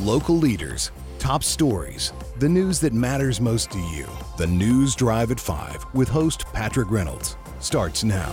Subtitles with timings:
[0.00, 4.08] Local leaders, top stories, the news that matters most to you.
[4.38, 8.32] The News Drive at 5 with host Patrick Reynolds starts now.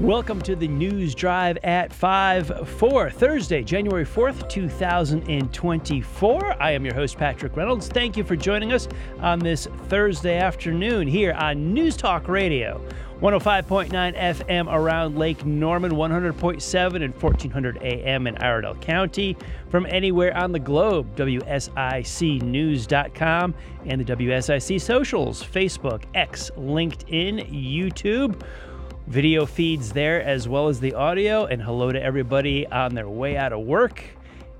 [0.00, 6.60] Welcome to the News Drive at 5 for Thursday, January 4th, 2024.
[6.60, 7.86] I am your host, Patrick Reynolds.
[7.86, 8.88] Thank you for joining us
[9.20, 12.84] on this Thursday afternoon here on News Talk Radio.
[13.20, 19.36] 105.9 FM around Lake Norman, 100.7 and 1400 AM in Iredell County.
[19.68, 28.42] From anywhere on the globe, WSICnews.com and the WSIC socials Facebook, X, LinkedIn, YouTube
[29.06, 31.44] video feeds there as well as the audio.
[31.44, 34.02] And hello to everybody on their way out of work.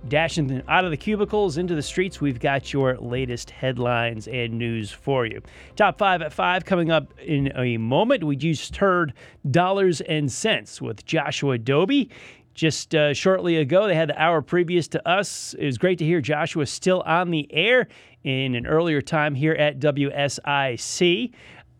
[0.08, 4.90] Dashing out of the cubicles into the streets, we've got your latest headlines and news
[4.90, 5.42] for you.
[5.76, 8.24] Top five at five coming up in a moment.
[8.24, 9.12] We just heard
[9.50, 12.10] Dollars and Cents with Joshua Doby.
[12.54, 15.54] Just uh, shortly ago, they had the hour previous to us.
[15.58, 17.86] It was great to hear Joshua still on the air
[18.24, 21.32] in an earlier time here at WSIC.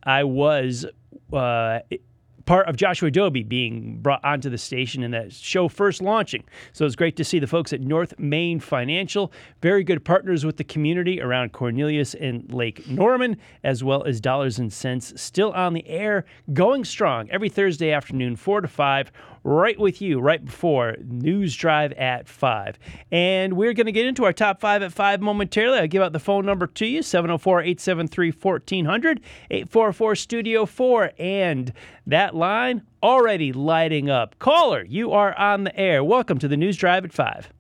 [0.04, 0.86] I was
[1.32, 1.80] uh,
[2.50, 6.42] part of Joshua Doby being brought onto the station and that show first launching.
[6.72, 9.30] So it's great to see the folks at North Main Financial,
[9.62, 14.58] very good partners with the community around Cornelius and Lake Norman, as well as Dollars
[14.58, 19.12] and Cents, still on the air, going strong every Thursday afternoon, 4 to 5,
[19.42, 22.78] right with you right before News Drive at 5.
[23.10, 25.78] And we're going to get into our top 5 at 5 momentarily.
[25.78, 31.12] I'll give out the phone number to you 704 873 1400, 844 Studio 4.
[31.18, 31.72] And
[32.06, 34.38] that line already lighting up.
[34.38, 36.04] Caller, you are on the air.
[36.04, 37.50] Welcome to the News Drive at 5.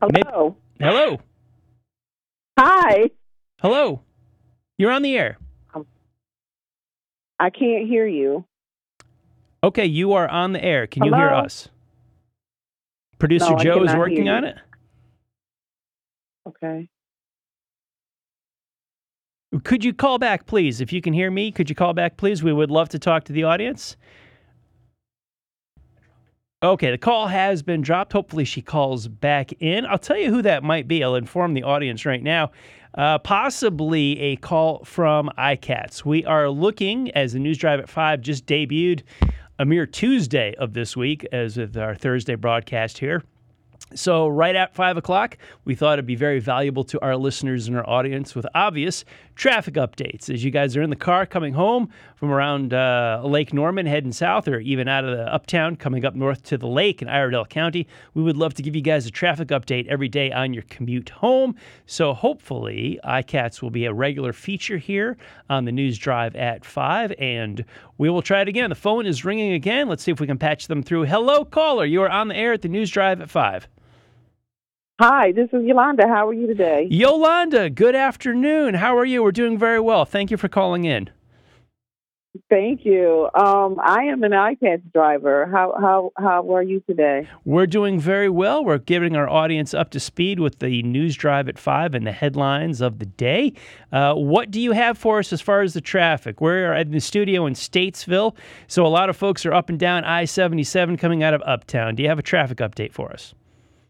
[0.00, 0.56] Hello.
[0.78, 1.20] Hello.
[2.58, 3.10] Hi.
[3.60, 4.00] Hello.
[4.78, 5.36] You're on the air.
[7.40, 8.44] I can't hear you.
[9.64, 10.86] Okay, you are on the air.
[10.86, 11.68] Can you hear us?
[13.18, 14.56] Producer No, Joe is working on it.
[16.46, 16.88] Okay.
[19.64, 20.80] Could you call back, please?
[20.80, 22.42] If you can hear me, could you call back, please?
[22.42, 23.96] We would love to talk to the audience.
[26.62, 28.12] Okay, the call has been dropped.
[28.12, 29.86] Hopefully, she calls back in.
[29.86, 31.02] I'll tell you who that might be.
[31.02, 32.52] I'll inform the audience right now.
[32.94, 36.04] Uh, possibly a call from iCats.
[36.04, 39.02] We are looking, as the News Drive at 5 just debuted
[39.58, 43.22] a mere Tuesday of this week, as with our Thursday broadcast here.
[43.94, 47.76] So, right at five o'clock, we thought it'd be very valuable to our listeners and
[47.76, 50.32] our audience with obvious traffic updates.
[50.32, 54.12] As you guys are in the car coming home from around uh, Lake Norman, heading
[54.12, 57.46] south, or even out of the uptown, coming up north to the lake in Iredell
[57.46, 60.62] County, we would love to give you guys a traffic update every day on your
[60.68, 61.56] commute home.
[61.86, 65.16] So, hopefully, iCats will be a regular feature here
[65.48, 67.64] on the News Drive at five, and
[67.98, 68.70] we will try it again.
[68.70, 69.88] The phone is ringing again.
[69.88, 71.06] Let's see if we can patch them through.
[71.06, 71.84] Hello, caller.
[71.84, 73.66] You are on the air at the News Drive at five.
[75.00, 76.06] Hi, this is Yolanda.
[76.06, 76.86] How are you today?
[76.90, 78.74] Yolanda, good afternoon.
[78.74, 79.22] How are you?
[79.22, 80.04] We're doing very well.
[80.04, 81.08] Thank you for calling in.
[82.50, 83.30] Thank you.
[83.34, 85.46] Um, I am an iCats driver.
[85.46, 87.26] How how how are you today?
[87.46, 88.62] We're doing very well.
[88.62, 92.12] We're getting our audience up to speed with the news drive at five and the
[92.12, 93.54] headlines of the day.
[93.90, 96.42] Uh, what do you have for us as far as the traffic?
[96.42, 100.04] We're at the studio in Statesville, so a lot of folks are up and down
[100.04, 101.94] I 77 coming out of Uptown.
[101.94, 103.32] Do you have a traffic update for us?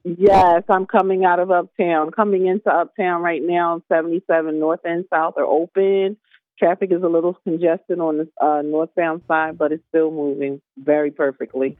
[0.04, 2.10] Yes, I'm coming out of Uptown.
[2.10, 3.82] Coming into Uptown right now.
[3.88, 6.16] 77 North and South are open.
[6.58, 11.10] Traffic is a little congested on the uh, northbound side, but it's still moving very
[11.10, 11.78] perfectly.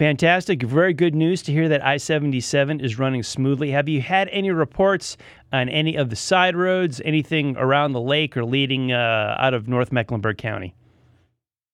[0.00, 0.62] Fantastic.
[0.62, 3.70] Very good news to hear that I 77 is running smoothly.
[3.70, 5.18] Have you had any reports
[5.52, 9.68] on any of the side roads, anything around the lake or leading uh, out of
[9.68, 10.74] North Mecklenburg County?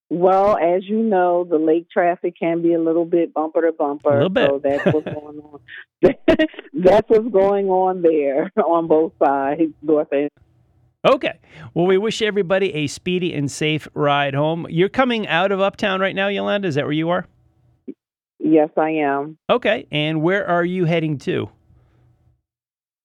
[0.09, 4.09] Well, as you know, the lake traffic can be a little bit bumper to bumper.
[4.09, 4.49] A little bit.
[4.49, 5.59] So that's what's going on.
[6.73, 10.29] that's what's going on there on both sides, north and
[11.05, 11.39] Okay.
[11.73, 14.65] Well, we wish everybody a speedy and safe ride home.
[14.69, 16.67] You're coming out of Uptown right now, Yolanda.
[16.67, 17.27] Is that where you are?
[18.39, 19.37] yes, I am.
[19.49, 19.87] Okay.
[19.91, 21.49] And where are you heading to?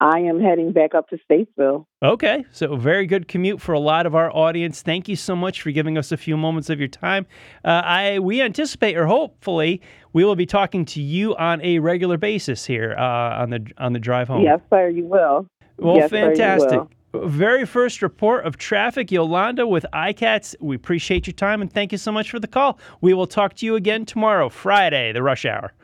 [0.02, 1.87] I am heading back up to Statesville.
[2.02, 2.44] Okay.
[2.50, 4.82] So, very good commute for a lot of our audience.
[4.82, 7.25] Thank you so much for giving us a few moments of your time.
[7.64, 9.81] Uh, I we anticipate, or hopefully,
[10.12, 13.93] we will be talking to you on a regular basis here uh, on the on
[13.93, 14.43] the drive home.
[14.43, 15.46] Yes, sir, you will.
[15.78, 16.81] Well, Yes, sir, fantastic.
[17.12, 17.28] will.
[17.28, 20.56] Very first report of traffic, Yolanda with iCats.
[20.60, 22.78] We appreciate your time and thank you so much for the call.
[23.02, 25.75] We will talk to you again tomorrow, Friday, the rush hour.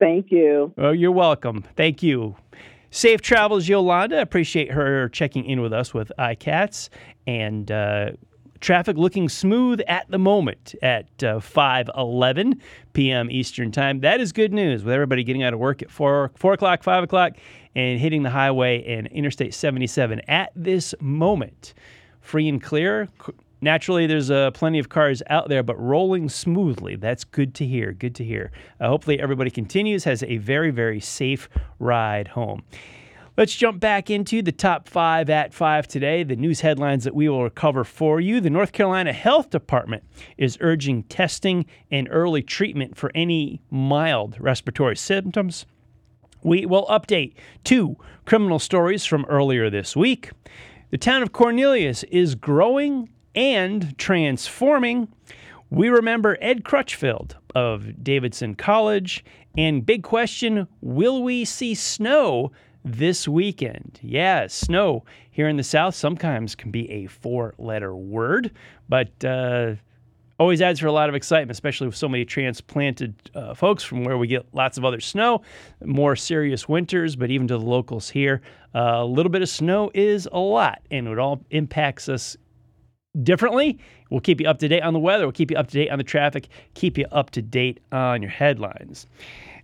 [0.00, 0.72] Thank you.
[0.78, 1.62] Oh, you're welcome.
[1.76, 2.36] Thank you.
[2.90, 4.20] Safe travels, Yolanda.
[4.20, 6.88] Appreciate her checking in with us with iCats.
[7.26, 8.12] And uh,
[8.60, 12.60] Traffic looking smooth at the moment at uh, 5:11
[12.92, 13.30] p.m.
[13.30, 14.00] Eastern Time.
[14.00, 17.04] That is good news with everybody getting out of work at four four o'clock, five
[17.04, 17.34] o'clock,
[17.76, 21.74] and hitting the highway and Interstate 77 at this moment,
[22.20, 23.08] free and clear.
[23.60, 26.96] Naturally, there's uh, plenty of cars out there, but rolling smoothly.
[26.96, 27.92] That's good to hear.
[27.92, 28.52] Good to hear.
[28.80, 32.62] Uh, hopefully, everybody continues, has a very, very safe ride home.
[33.36, 36.24] Let's jump back into the top five at five today.
[36.24, 38.40] The news headlines that we will cover for you.
[38.40, 40.02] The North Carolina Health Department
[40.36, 45.66] is urging testing and early treatment for any mild respiratory symptoms.
[46.42, 50.30] We will update two criminal stories from earlier this week.
[50.90, 55.06] The town of Cornelius is growing and transforming.
[55.70, 59.24] We remember Ed Crutchfield of Davidson College.
[59.56, 62.50] And big question will we see snow
[62.84, 64.00] this weekend.
[64.02, 68.50] Yeah, snow here in the South sometimes can be a four letter word,
[68.88, 69.74] but uh,
[70.40, 74.02] always adds for a lot of excitement, especially with so many transplanted uh, folks from
[74.02, 75.42] where we get lots of other snow,
[75.84, 78.42] more serious winters, but even to the locals here,
[78.74, 82.36] uh, a little bit of snow is a lot, and it all impacts us
[83.22, 83.78] differently.
[84.10, 85.90] We'll keep you up to date on the weather, we'll keep you up to date
[85.90, 89.06] on the traffic, keep you up to date on your headlines.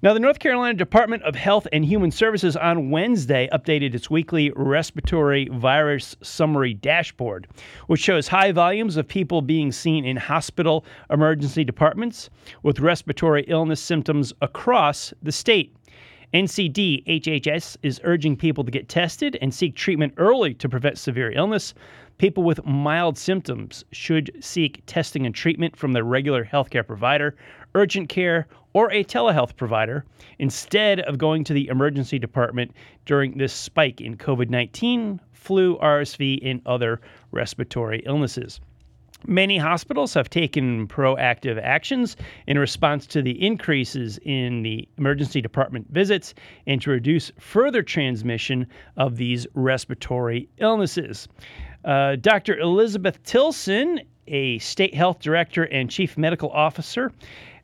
[0.03, 4.53] Now, the North Carolina Department of Health and Human Services on Wednesday updated its weekly
[4.55, 7.47] respiratory virus summary dashboard,
[7.87, 12.29] which shows high volumes of people being seen in hospital emergency departments
[12.63, 15.75] with respiratory illness symptoms across the state.
[16.35, 21.31] NCD HHS is urging people to get tested and seek treatment early to prevent severe
[21.31, 21.75] illness.
[22.19, 27.37] People with mild symptoms should seek testing and treatment from their regular healthcare provider,
[27.77, 30.05] urgent care, or a telehealth provider
[30.41, 32.73] instead of going to the emergency department
[33.07, 37.01] during this spike in COVID 19, flu, RSV, and other
[37.31, 38.59] respiratory illnesses.
[39.27, 42.17] Many hospitals have taken proactive actions
[42.47, 46.35] in response to the increases in the emergency department visits
[46.67, 48.67] and to reduce further transmission
[48.99, 51.27] of these respiratory illnesses.
[51.85, 52.59] Uh, Dr.
[52.59, 57.11] Elizabeth Tilson, a state health director and chief medical officer,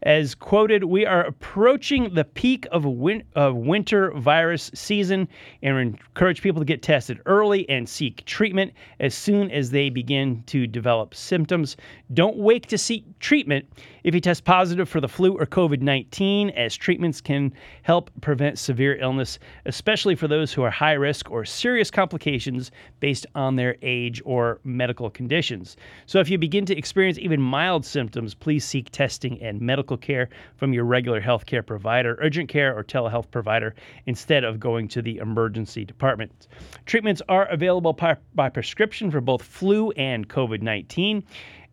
[0.02, 5.28] as quoted, we are approaching the peak of, win- of winter virus season
[5.62, 10.42] and encourage people to get tested early and seek treatment as soon as they begin
[10.46, 11.76] to develop symptoms.
[12.14, 13.66] Don't wait to seek treatment
[14.02, 18.58] if you test positive for the flu or COVID 19, as treatments can help prevent
[18.58, 22.70] severe illness, especially for those who are high risk or serious complications
[23.00, 25.76] based on their age or medical conditions.
[26.06, 30.28] So, if you begin to experience even mild symptoms, please seek testing and medical care
[30.56, 33.74] from your regular healthcare provider, urgent care, or telehealth provider
[34.06, 36.48] instead of going to the emergency department.
[36.86, 41.24] Treatments are available by, by prescription for both flu and COVID 19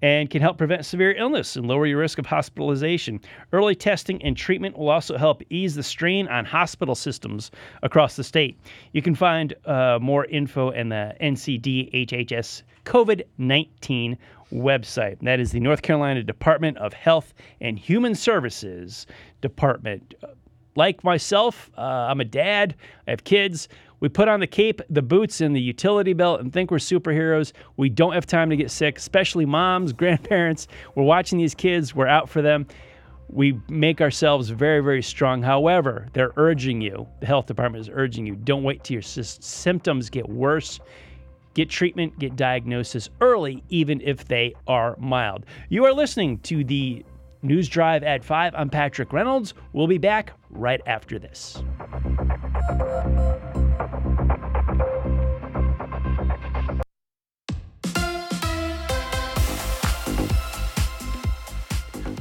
[0.01, 3.19] and can help prevent severe illness and lower your risk of hospitalization.
[3.51, 8.23] Early testing and treatment will also help ease the strain on hospital systems across the
[8.23, 8.59] state.
[8.93, 14.17] You can find uh, more info in the NCDHHS COVID 19
[14.51, 15.17] website.
[15.21, 19.07] That is the North Carolina Department of Health and Human Services
[19.41, 20.13] Department.
[20.75, 22.75] Like myself, uh, I'm a dad,
[23.07, 23.67] I have kids.
[23.99, 27.51] We put on the cape, the boots, and the utility belt and think we're superheroes.
[27.77, 30.67] We don't have time to get sick, especially moms, grandparents.
[30.93, 32.67] We're watching these kids, we're out for them.
[33.29, 35.41] We make ourselves very, very strong.
[35.41, 40.09] However, they're urging you, the health department is urging you, don't wait till your symptoms
[40.09, 40.79] get worse.
[41.57, 45.47] Get treatment, get diagnosis early, even if they are mild.
[45.69, 47.03] You are listening to the
[47.41, 48.53] News Drive at 5.
[48.55, 49.55] I'm Patrick Reynolds.
[49.73, 51.63] We'll be back right after this.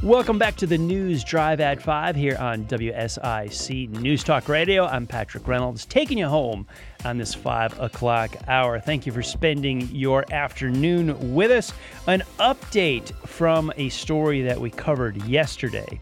[0.06, 4.86] Welcome back to the News Drive at 5 here on WSIC News Talk Radio.
[4.86, 6.64] I'm Patrick Reynolds, taking you home
[7.04, 8.78] on this 5 o'clock hour.
[8.78, 11.72] Thank you for spending your afternoon with us.
[12.06, 15.98] An update from a story that we covered yesterday.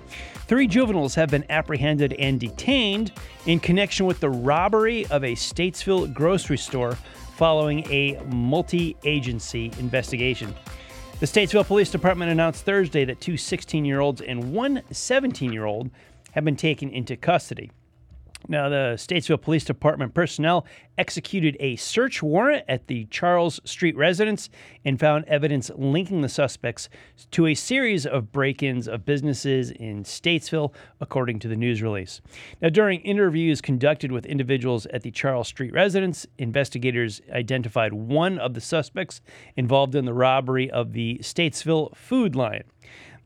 [0.48, 3.10] Three juveniles have been apprehended and detained
[3.46, 6.98] in connection with the robbery of a Statesville grocery store
[7.36, 10.54] following a multi agency investigation.
[11.20, 15.64] The Statesville Police Department announced Thursday that two 16 year olds and one 17 year
[15.64, 15.90] old
[16.32, 17.70] have been taken into custody.
[18.46, 20.66] Now, the Statesville Police Department personnel
[20.98, 24.50] executed a search warrant at the Charles Street residence
[24.84, 26.90] and found evidence linking the suspects
[27.30, 32.20] to a series of break ins of businesses in Statesville, according to the news release.
[32.60, 38.52] Now, during interviews conducted with individuals at the Charles Street residence, investigators identified one of
[38.52, 39.22] the suspects
[39.56, 42.64] involved in the robbery of the Statesville Food Lion.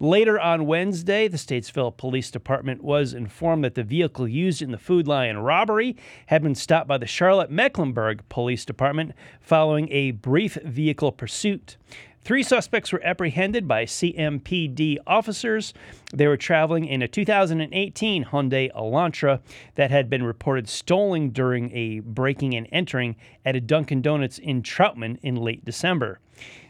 [0.00, 4.78] Later on Wednesday, the Statesville Police Department was informed that the vehicle used in the
[4.78, 10.54] Food Lion robbery had been stopped by the Charlotte Mecklenburg Police Department following a brief
[10.64, 11.78] vehicle pursuit.
[12.22, 15.72] Three suspects were apprehended by CMPD officers.
[16.12, 19.40] They were traveling in a 2018 Hyundai Elantra
[19.76, 23.16] that had been reported stolen during a breaking and entering
[23.48, 26.20] at a Dunkin' Donuts in Troutman in late December.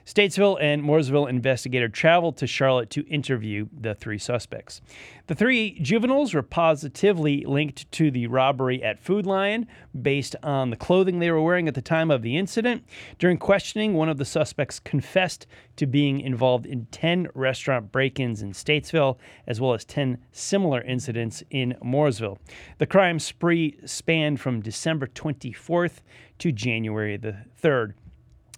[0.07, 4.81] Statesville and Mooresville investigator traveled to Charlotte to interview the three suspects.
[5.27, 9.67] The three juveniles were positively linked to the robbery at Food Lion
[10.01, 12.85] based on the clothing they were wearing at the time of the incident.
[13.19, 18.41] During questioning, one of the suspects confessed to being involved in 10 restaurant break ins
[18.41, 22.39] in Statesville, as well as 10 similar incidents in Mooresville.
[22.79, 26.01] The crime spree spanned from December 24th
[26.39, 27.95] to January the 3rd.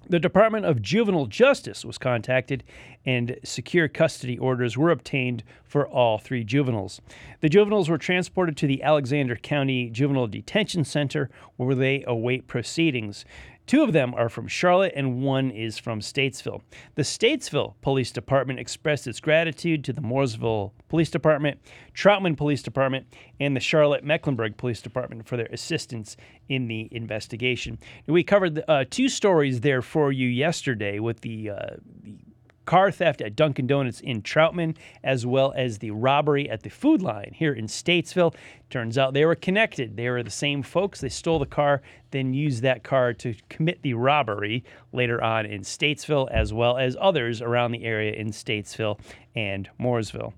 [0.09, 2.65] The Department of Juvenile Justice was contacted,
[3.07, 7.01] and secure custody orders were obtained for all three juveniles.
[7.41, 13.25] The juveniles were transported to the Alexander County Juvenile Detention Center, where they await proceedings.
[13.71, 16.63] Two of them are from Charlotte and one is from Statesville.
[16.97, 21.61] The Statesville Police Department expressed its gratitude to the Mooresville Police Department,
[21.95, 23.07] Troutman Police Department,
[23.39, 26.17] and the Charlotte Mecklenburg Police Department for their assistance
[26.49, 27.79] in the investigation.
[28.09, 32.19] We covered uh, two stories there for you yesterday with the, uh, the
[32.65, 37.03] car theft at Dunkin' Donuts in Troutman, as well as the robbery at the Food
[37.03, 38.35] Lion here in Statesville.
[38.69, 39.97] Turns out they were connected.
[39.97, 41.01] They were the same folks.
[41.01, 45.63] They stole the car, then used that car to commit the robbery later on in
[45.63, 49.01] Statesville, as well as others around the area in Statesville
[49.35, 50.33] and Mooresville.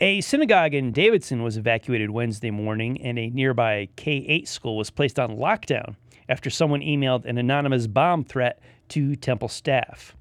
[0.00, 4.90] A synagogue in Davidson was evacuated Wednesday morning, and a nearby K 8 school was
[4.90, 5.94] placed on lockdown
[6.28, 8.58] after someone emailed an anonymous bomb threat
[8.88, 10.16] to temple staff.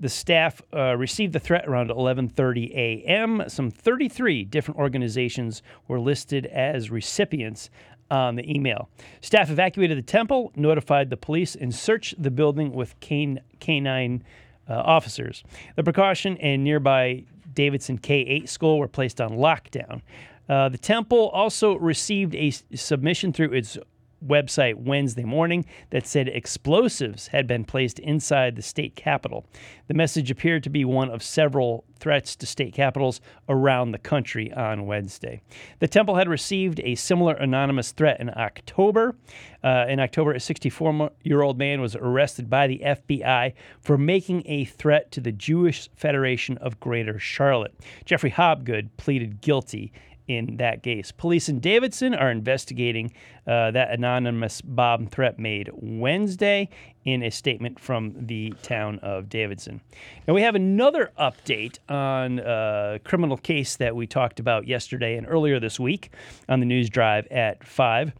[0.00, 3.42] The staff uh, received the threat around 11:30 a.m.
[3.48, 7.70] Some 33 different organizations were listed as recipients
[8.10, 8.88] on the email.
[9.20, 14.20] Staff evacuated the temple, notified the police, and searched the building with K9
[14.68, 15.42] uh, officers.
[15.76, 17.24] The precaution and nearby
[17.54, 20.02] Davidson K8 school were placed on lockdown.
[20.48, 23.78] Uh, the temple also received a submission through its
[24.26, 29.46] website Wednesday morning that said explosives had been placed inside the state capitol.
[29.86, 34.52] The message appeared to be one of several threats to state capitals around the country
[34.52, 35.40] on Wednesday.
[35.78, 39.16] The temple had received a similar anonymous threat in October.
[39.62, 44.42] Uh, in October, a 64 year old man was arrested by the FBI for making
[44.46, 47.74] a threat to the Jewish Federation of Greater Charlotte.
[48.04, 49.92] Jeffrey Hobgood pleaded guilty
[50.26, 51.12] in that case.
[51.12, 53.12] Police in Davidson are investigating
[53.46, 56.68] uh, that anonymous bomb threat made Wednesday
[57.04, 59.80] in a statement from the town of Davidson.
[60.26, 65.26] Now, we have another update on a criminal case that we talked about yesterday and
[65.28, 66.10] earlier this week
[66.48, 68.12] on the news drive at 5.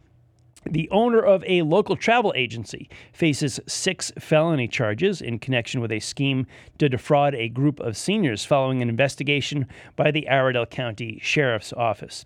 [0.67, 5.99] The owner of a local travel agency faces six felony charges in connection with a
[5.99, 6.47] scheme
[6.79, 12.25] to defraud a group of seniors following an investigation by the Iredell County Sheriff's Office.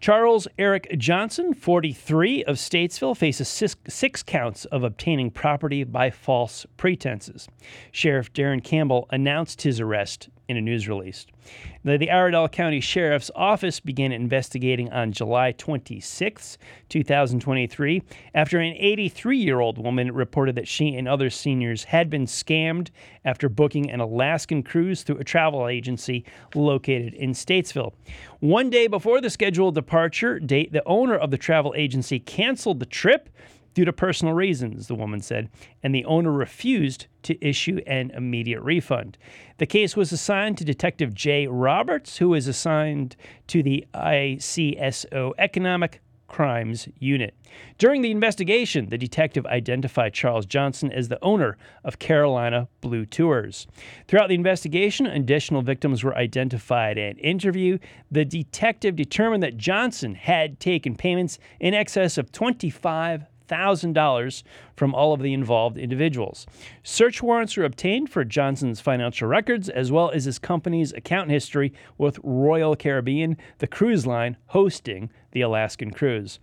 [0.00, 6.66] Charles Eric Johnson, 43 of Statesville, faces six, six, counts of obtaining property by false
[6.76, 7.48] pretenses.
[7.90, 11.26] Sheriff Darren Campbell announced his arrest in a news release.
[11.84, 16.58] The, the Iredell County Sheriff's Office began investigating on July 26,
[16.88, 18.02] 2023,
[18.34, 22.90] after an 83 year old woman reported that she and other seniors had been scammed
[23.24, 26.24] after booking an Alaskan cruise through a travel agency
[26.54, 27.94] located in Statesville.
[28.40, 32.86] One day before the scheduled departure date, the owner of the travel agency canceled the
[32.86, 33.30] trip
[33.74, 35.50] due to personal reasons, the woman said,
[35.82, 39.18] and the owner refused to issue an immediate refund.
[39.58, 43.16] The case was assigned to Detective Jay Roberts, who is assigned
[43.48, 47.34] to the ICSO Economic Crimes Unit.
[47.78, 53.68] During the investigation, the detective identified Charles Johnson as the owner of Carolina Blue Tours.
[54.08, 57.80] Throughout the investigation, additional victims were identified and interviewed.
[58.10, 64.42] The detective determined that Johnson had taken payments in excess of 25 $100,000
[64.76, 66.46] from all of the involved individuals.
[66.82, 71.72] Search warrants were obtained for Johnson's financial records as well as his company's account history
[71.98, 76.38] with Royal Caribbean, the cruise line hosting the Alaskan cruise.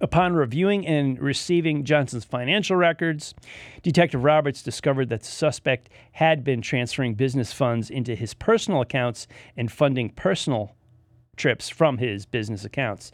[0.00, 3.34] Upon reviewing and receiving Johnson's financial records,
[3.82, 9.26] Detective Roberts discovered that the suspect had been transferring business funds into his personal accounts
[9.56, 10.76] and funding personal
[11.36, 13.10] trips from his business accounts.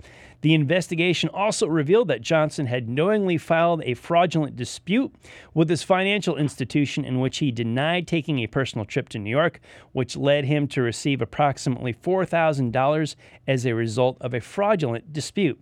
[0.47, 5.13] The investigation also revealed that Johnson had knowingly filed a fraudulent dispute
[5.55, 9.59] with his financial institution in which he denied taking a personal trip to New York,
[9.91, 13.17] which led him to receive approximately $4,000
[13.49, 15.61] as a result of a fraudulent dispute.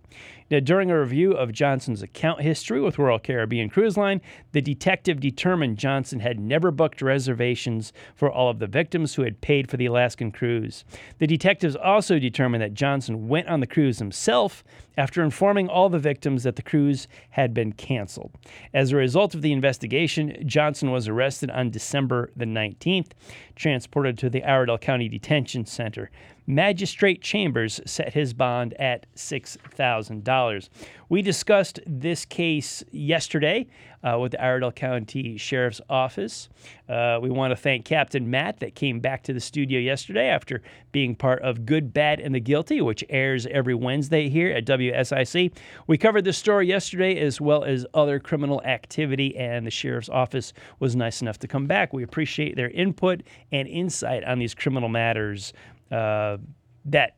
[0.51, 5.19] Now, during a review of Johnson's account history with Royal Caribbean Cruise Line, the detective
[5.19, 9.77] determined Johnson had never booked reservations for all of the victims who had paid for
[9.77, 10.85] the Alaskan cruise.
[11.17, 14.63] The detectives also determined that Johnson went on the cruise himself
[14.97, 18.31] after informing all the victims that the cruise had been canceled.
[18.73, 23.11] As a result of the investigation, Johnson was arrested on December the 19th,
[23.55, 26.09] transported to the Iredell County Detention Center.
[26.47, 30.69] Magistrate Chambers set his bond at $6,000.
[31.09, 33.67] We discussed this case yesterday
[34.03, 36.49] uh, with the Iredell County Sheriff's Office.
[36.87, 40.61] Uh, we want to thank Captain Matt that came back to the studio yesterday after
[40.91, 45.51] being part of Good, Bad, and the Guilty, which airs every Wednesday here at WSIC.
[45.87, 50.53] We covered this story yesterday as well as other criminal activity, and the Sheriff's Office
[50.79, 51.91] was nice enough to come back.
[51.91, 55.53] We appreciate their input and insight on these criminal matters
[55.91, 56.37] uh,
[56.85, 57.15] that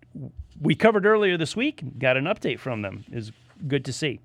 [0.61, 1.83] we covered earlier this week.
[1.99, 3.05] Got an update from them.
[3.11, 3.31] Is
[3.67, 4.19] good to see.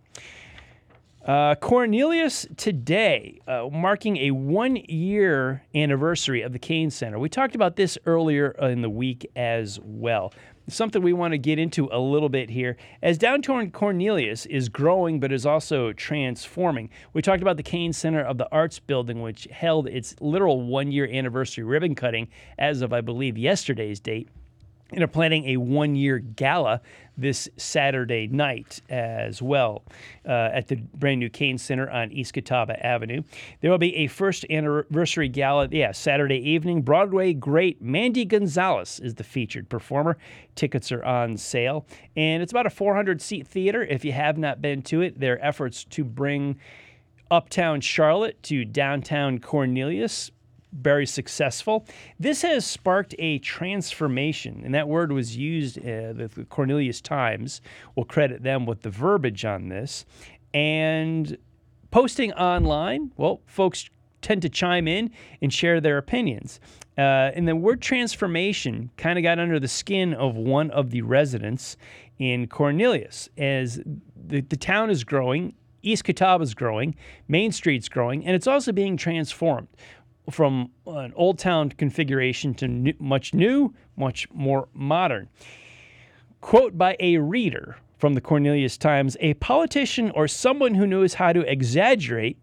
[1.25, 7.17] Uh, Cornelius today, uh, marking a one year anniversary of the Cain Center.
[7.17, 10.33] We talked about this earlier in the week as well.
[10.69, 12.77] Something we want to get into a little bit here.
[13.03, 18.23] As Downtown Cornelius is growing but is also transforming, we talked about the Cain Center
[18.23, 22.29] of the Arts Building, which held its literal one year anniversary ribbon cutting
[22.59, 24.29] as of, I believe, yesterday's date
[24.93, 26.81] and are planning a one year gala
[27.17, 29.85] this Saturday night as well
[30.27, 33.23] uh, at the brand new Cain Center on East Catawba Avenue.
[33.61, 36.83] There will be a first anniversary gala, yeah, Saturday evening.
[36.83, 40.17] Broadway great Mandy Gonzalez is the featured performer.
[40.55, 43.83] Tickets are on sale, and it's about a 400 seat theater.
[43.83, 46.59] If you have not been to it, their efforts to bring
[47.31, 50.31] uptown Charlotte to downtown Cornelius
[50.73, 51.87] very successful.
[52.19, 55.79] This has sparked a transformation, and that word was used.
[55.79, 57.61] Uh, the Cornelius Times
[57.95, 60.05] will credit them with the verbiage on this.
[60.55, 61.37] And
[61.91, 63.89] posting online, well, folks
[64.23, 66.61] tend to chime in and share their opinions.
[66.97, 71.03] Uh, and the word transformation kind of got under the skin of one of the
[71.03, 71.77] residents
[72.19, 73.81] in Cornelius as
[74.15, 75.55] the, the town is growing.
[75.85, 76.95] East Catawba is growing,
[77.27, 79.67] Main Street's growing, and it's also being transformed
[80.31, 85.29] from an old town configuration to new, much new, much more modern.
[86.41, 91.33] Quote by a reader from the Cornelius Times A politician or someone who knows how
[91.33, 92.37] to exaggerate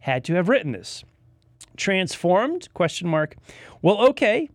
[0.00, 1.04] had to have written this.
[1.76, 2.68] Transformed?
[2.74, 3.36] Question mark.
[3.80, 4.50] Well, okay.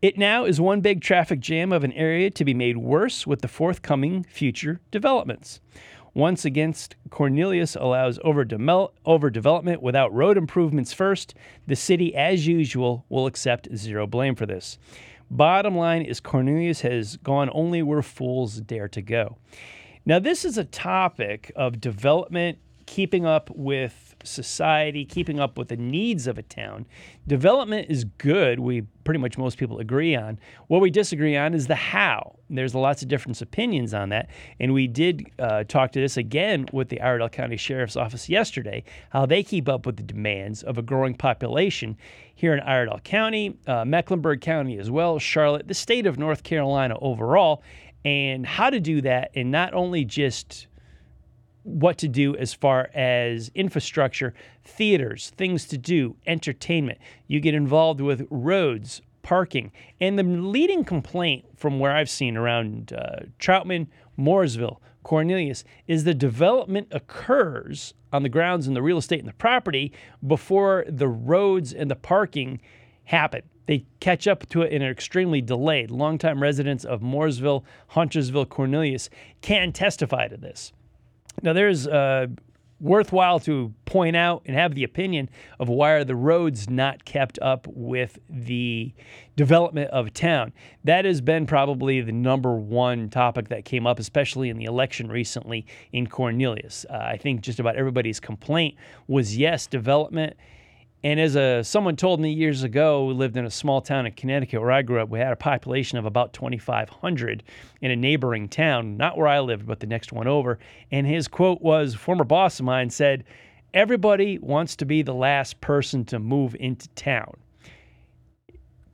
[0.00, 3.40] It now is one big traffic jam of an area to be made worse with
[3.40, 5.60] the forthcoming future developments.
[6.14, 11.34] Once against Cornelius allows overdevelopment without road improvements first,
[11.66, 14.78] the city, as usual, will accept zero blame for this.
[15.30, 19.38] Bottom line is Cornelius has gone only where fools dare to go.
[20.04, 25.76] Now, this is a topic of development, keeping up with society, keeping up with the
[25.76, 26.86] needs of a town.
[27.26, 28.60] Development is good.
[28.60, 30.38] We pretty much most people agree on.
[30.68, 32.36] What we disagree on is the how.
[32.48, 34.28] There's lots of different opinions on that.
[34.60, 38.84] And we did uh, talk to this again with the Iredell County Sheriff's Office yesterday,
[39.10, 41.96] how they keep up with the demands of a growing population
[42.34, 46.96] here in Iredell County, uh, Mecklenburg County as well, Charlotte, the state of North Carolina
[47.00, 47.62] overall,
[48.04, 50.66] and how to do that and not only just
[51.64, 56.98] what to do as far as infrastructure, theaters, things to do, entertainment.
[57.26, 59.72] You get involved with roads, parking.
[60.00, 63.86] And the leading complaint from where I've seen around uh, Troutman,
[64.18, 69.34] Mooresville, Cornelius is the development occurs on the grounds and the real estate and the
[69.34, 69.92] property
[70.24, 72.60] before the roads and the parking
[73.04, 73.42] happen.
[73.66, 75.90] They catch up to it in an extremely delayed.
[75.90, 79.08] Longtime residents of Mooresville, Huntersville, Cornelius
[79.40, 80.72] can testify to this.
[81.40, 82.26] Now, there's uh,
[82.82, 87.38] worthwhile to point out and have the opinion of why are the roads not kept
[87.40, 88.92] up with the
[89.36, 90.52] development of town.
[90.84, 95.10] That has been probably the number one topic that came up, especially in the election
[95.10, 96.84] recently in Cornelius.
[96.90, 98.74] Uh, I think just about everybody's complaint
[99.06, 100.36] was yes, development
[101.04, 104.12] and as a someone told me years ago, who lived in a small town in
[104.12, 107.42] Connecticut where I grew up, we had a population of about 2,500
[107.80, 110.58] in a neighboring town, not where I lived, but the next one over.
[110.90, 113.24] And his quote was, former boss of mine said,
[113.74, 117.34] "Everybody wants to be the last person to move into town."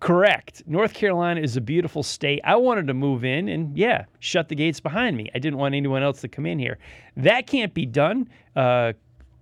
[0.01, 0.62] Correct.
[0.66, 2.40] North Carolina is a beautiful state.
[2.44, 5.29] I wanted to move in and, yeah, shut the gates behind me.
[5.35, 6.79] I didn't want anyone else to come in here.
[7.16, 8.29] That can't be done.
[8.55, 8.92] Uh,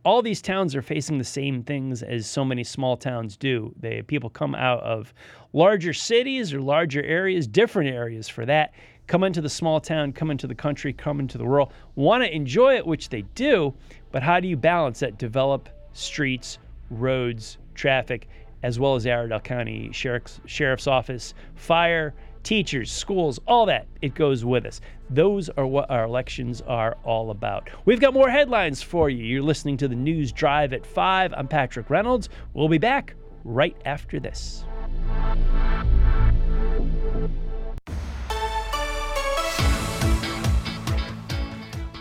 [0.06, 3.74] all these towns are facing the same things as so many small towns do.
[3.80, 5.12] They people come out of
[5.52, 8.72] larger cities or larger areas, different areas for that,
[9.08, 12.32] come into the small town, come into the country, come into the rural, want to
[12.32, 13.74] enjoy it, which they do,
[14.12, 15.18] but how do you balance that?
[15.18, 18.28] Develop streets, roads, traffic,
[18.62, 22.14] as well as Iredell County Sheriff's, Sheriff's Office, fire,
[22.46, 23.88] teachers, schools, all that.
[24.00, 24.80] It goes with us.
[25.10, 27.68] Those are what our elections are all about.
[27.84, 29.24] We've got more headlines for you.
[29.24, 31.34] You're listening to the News Drive at 5.
[31.36, 32.28] I'm Patrick Reynolds.
[32.54, 34.64] We'll be back right after this.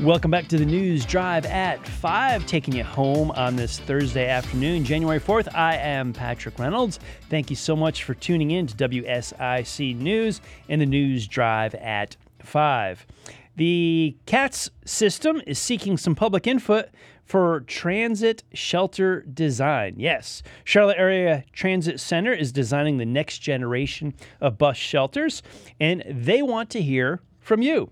[0.02, 4.84] Welcome back to the News Drive at 5, taking you home on this Thursday afternoon,
[4.84, 5.56] January 4th.
[5.56, 7.00] I am Patrick Reynolds.
[7.30, 12.18] Thank you so much for tuning in to WSIC News and the News Drive at
[12.40, 13.06] 5.
[13.56, 16.90] The CATS system is seeking some public input
[17.24, 19.96] for transit shelter design.
[19.96, 25.42] Yes, Charlotte Area Transit Center is designing the next generation of bus shelters,
[25.80, 27.92] and they want to hear from you.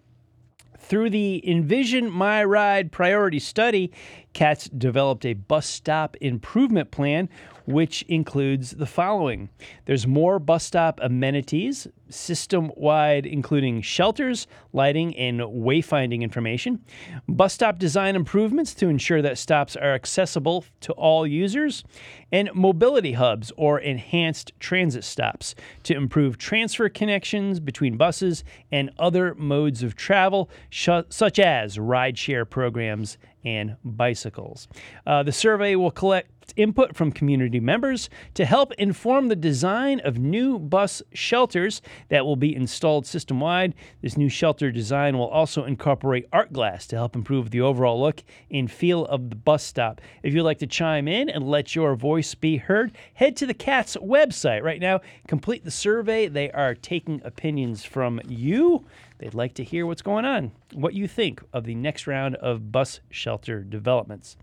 [0.84, 3.90] Through the Envision My Ride priority study,
[4.34, 7.30] CATS developed a bus stop improvement plan
[7.66, 9.48] which includes the following.
[9.86, 16.84] There's more bus stop amenities, system wide, including shelters, lighting, and wayfinding information,
[17.28, 21.84] bus stop design improvements to ensure that stops are accessible to all users,
[22.32, 29.36] and mobility hubs or enhanced transit stops to improve transfer connections between buses and other
[29.36, 34.68] modes of travel, sh- such as rideshare programs and bicycles.
[35.06, 40.18] Uh, the survey will collect input from community members to help inform the design of
[40.18, 43.74] new bus shelters that will be installed system wide.
[44.02, 48.24] This new shelter design will also incorporate art glass to help improve the overall look
[48.52, 50.02] and feel of the bus stop.
[50.22, 53.54] If you'd like to chime in and let your voice be heard, head to the
[53.54, 55.02] CATS website right now.
[55.28, 56.28] Complete the survey.
[56.28, 58.86] They are taking opinions from you.
[59.20, 62.72] They'd like to hear what's going on, what you think of the next round of
[62.72, 64.38] bus shelter developments.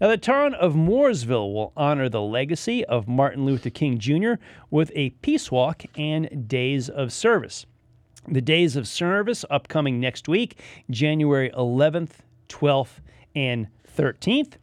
[0.00, 4.34] Now, the town of Mooresville will honor the legacy of Martin Luther King Jr.
[4.70, 7.66] with a peace walk and days of service.
[8.28, 13.00] The days of service upcoming next week, January 11th, 12th,
[13.34, 14.54] and 13th.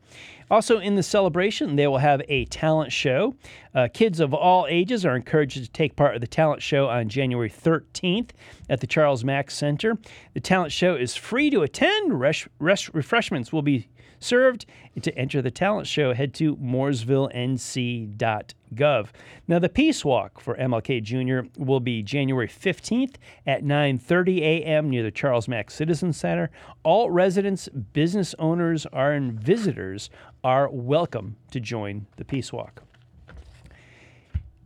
[0.51, 3.35] Also, in the celebration, they will have a talent show.
[3.75, 7.07] Uh, kids of all ages are encouraged to take part of the talent show on
[7.07, 8.31] January 13th
[8.67, 9.97] at the Charles Mack Center.
[10.33, 12.19] The talent show is free to attend.
[12.19, 13.87] Resh- resh- refreshments will be
[14.19, 14.65] served.
[15.01, 19.07] To enter the talent show, head to mooresvillenc.gov.
[19.47, 21.47] Now, the Peace Walk for MLK Jr.
[21.57, 23.15] will be January 15th
[23.47, 24.89] at 9:30 a.m.
[24.89, 26.51] near the Charles Mack Citizen Center.
[26.83, 30.09] All residents, business owners, and visitors
[30.43, 32.83] are welcome to join the Peace Walk.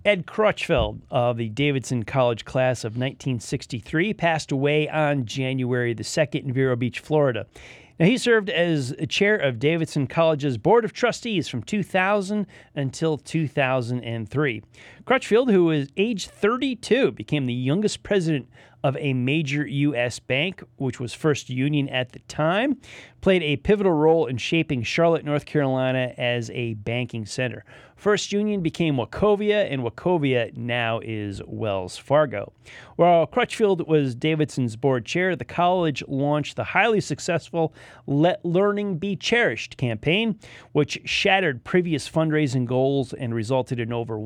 [0.06, 6.44] Ed Crutchfield of the Davidson College class of 1963 passed away on January the 2nd
[6.44, 7.46] in Vero Beach, Florida.
[8.04, 14.62] Now, he served as chair of Davidson College's Board of Trustees from 2000 until 2003.
[15.06, 18.48] Crutchfield, who was age 32, became the youngest president
[18.84, 20.20] of a major U.S.
[20.20, 22.78] bank, which was First Union at the time,
[23.22, 27.64] played a pivotal role in shaping Charlotte, North Carolina as a banking center.
[27.96, 32.52] First Union became Wachovia, and Wachovia now is Wells Fargo.
[32.98, 37.74] While Crutchfield was Davidson's board chair, the college launched the highly successful
[38.06, 40.38] Let Learning Be Cherished campaign,
[40.74, 44.20] which shattered previous fundraising goals and resulted in over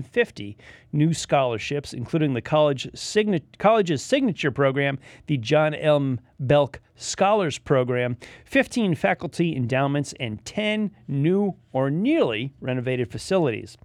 [0.00, 0.56] 150
[0.92, 6.20] new scholarships, including the college signa- college's signature program, the John M.
[6.38, 13.76] Belk Scholars Program, 15 faculty endowments, and 10 new or nearly renovated facilities.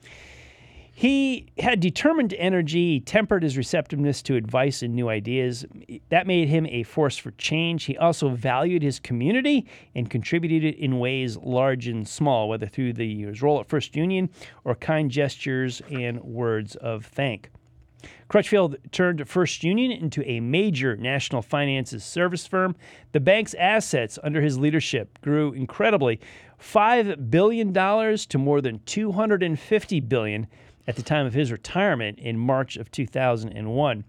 [0.98, 5.66] He had determined energy, he tempered his receptiveness to advice and new ideas.
[6.08, 7.84] That made him a force for change.
[7.84, 13.24] He also valued his community and contributed in ways large and small, whether through the,
[13.24, 14.30] his role at First Union
[14.64, 17.50] or kind gestures and words of thank.
[18.30, 22.74] Crutchfield turned First Union into a major national finances service firm.
[23.12, 26.22] The bank's assets under his leadership grew incredibly,
[26.62, 30.48] $5 billion to more than $250 billion
[30.88, 34.04] at the time of his retirement in March of 2001.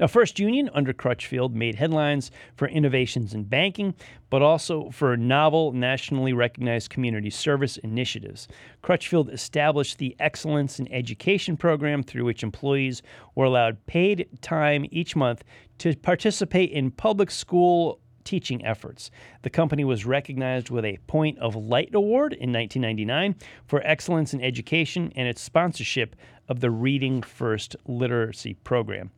[0.00, 3.94] Now, First Union under Crutchfield made headlines for innovations in banking,
[4.30, 8.46] but also for novel, nationally recognized community service initiatives.
[8.80, 13.02] Crutchfield established the Excellence in Education program through which employees
[13.34, 15.42] were allowed paid time each month
[15.78, 17.98] to participate in public school
[18.28, 19.10] teaching efforts.
[19.40, 23.34] The company was recognized with a Point of Light Award in 1999
[23.66, 26.14] for excellence in education and its sponsorship
[26.48, 29.10] of the Reading First Literacy Program.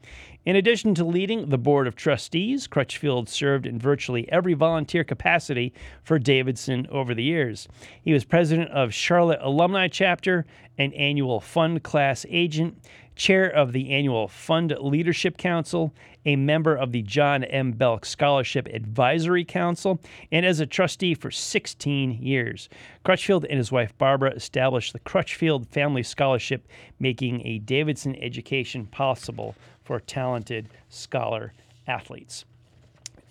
[0.44, 5.74] In addition to leading the Board of Trustees, Crutchfield served in virtually every volunteer capacity
[6.02, 7.68] for Davidson over the years.
[8.02, 10.46] He was president of Charlotte Alumni Chapter,
[10.78, 12.78] an annual fund class agent,
[13.20, 17.72] chair of the annual Fund Leadership Council, a member of the John M.
[17.72, 20.00] Belk Scholarship Advisory Council,
[20.32, 22.70] and as a trustee for 16 years.
[23.04, 26.66] Crutchfield and his wife Barbara established the Crutchfield Family Scholarship,
[26.98, 29.54] making a Davidson education possible
[29.84, 31.52] for talented scholar
[31.86, 32.44] athletes.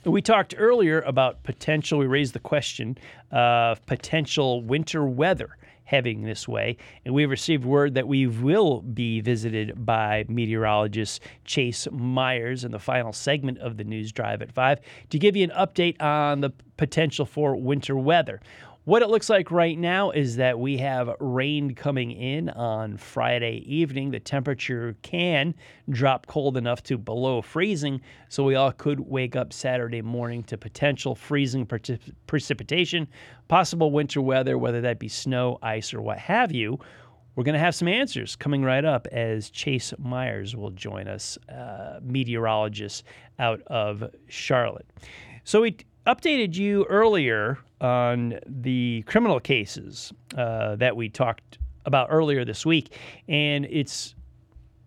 [0.05, 2.97] We talked earlier about potential, we raised the question
[3.31, 5.57] of potential winter weather
[5.89, 6.77] heading this way.
[7.03, 12.77] And we've received word that we will be visited by meteorologist Chase Myers in the
[12.77, 16.51] final segment of the news drive at 5 to give you an update on the
[16.77, 18.39] potential for winter weather.
[18.89, 23.63] What it looks like right now is that we have rain coming in on Friday
[23.67, 24.09] evening.
[24.09, 25.53] The temperature can
[25.91, 30.57] drop cold enough to below freezing, so we all could wake up Saturday morning to
[30.57, 31.67] potential freezing
[32.25, 33.07] precipitation,
[33.47, 36.79] possible winter weather, whether that be snow, ice, or what have you.
[37.35, 41.37] We're going to have some answers coming right up as Chase Myers will join us,
[41.47, 43.03] uh, meteorologist
[43.37, 44.89] out of Charlotte.
[45.43, 45.77] So we
[46.09, 52.93] updated you earlier on the criminal cases uh, that we talked about earlier this week,
[53.27, 54.15] and it's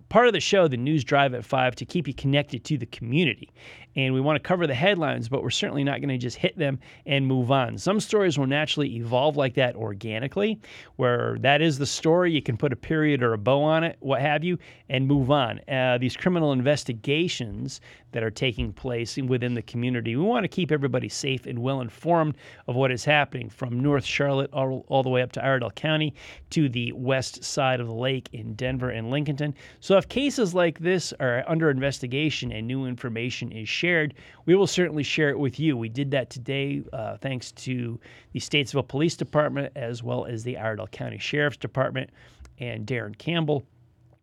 [0.09, 2.87] part of the show, the news drive at five, to keep you connected to the
[2.87, 3.51] community
[3.97, 6.57] and we want to cover the headlines, but we're certainly not going to just hit
[6.57, 7.77] them and move on.
[7.79, 10.61] Some stories will naturally evolve like that organically,
[10.97, 12.33] where that is the story.
[12.33, 15.31] You can put a period or a bow on it, what have you, and move
[15.31, 15.61] on.
[15.69, 17.81] Uh, these criminal investigations
[18.13, 21.81] that are taking place within the community, we want to keep everybody safe and well
[21.81, 22.37] informed
[22.69, 26.15] of what is happening from North Charlotte all, all the way up to Iredell County
[26.51, 29.55] to the west side of the lake in Denver and Lincolnton.
[29.81, 34.15] So if cases like this are under investigation and new information is shared,
[34.47, 35.77] we will certainly share it with you.
[35.77, 37.99] We did that today uh, thanks to
[38.33, 42.11] the Statesville Police Department as well as the Iredell County Sheriff's Department
[42.61, 43.65] and Darren Campbell.